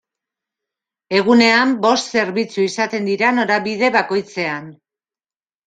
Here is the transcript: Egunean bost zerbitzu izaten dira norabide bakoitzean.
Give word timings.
Egunean 1.19 1.75
bost 1.83 2.17
zerbitzu 2.17 2.65
izaten 2.71 3.11
dira 3.13 3.31
norabide 3.39 3.93
bakoitzean. 4.01 4.77